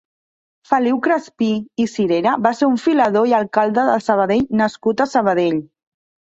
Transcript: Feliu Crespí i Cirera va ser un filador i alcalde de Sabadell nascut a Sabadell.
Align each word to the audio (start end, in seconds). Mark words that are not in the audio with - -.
Feliu 0.69 0.95
Crespí 1.07 1.49
i 1.85 1.87
Cirera 1.91 2.33
va 2.47 2.53
ser 2.61 2.71
un 2.73 2.81
filador 2.87 3.29
i 3.29 3.37
alcalde 3.43 3.87
de 3.93 4.01
Sabadell 4.09 4.45
nascut 4.65 5.07
a 5.07 5.11
Sabadell. 5.15 5.65